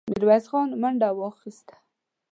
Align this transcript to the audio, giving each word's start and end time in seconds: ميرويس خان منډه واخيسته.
ميرويس 0.11 0.45
خان 0.51 0.67
منډه 0.81 1.09
واخيسته. 1.19 1.75